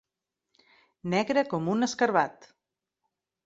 [1.15, 2.51] Negre com un escarabat.